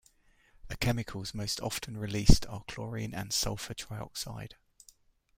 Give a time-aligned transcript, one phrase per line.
[0.69, 4.53] The chemicals most often released are chlorine and sulfur trioxide.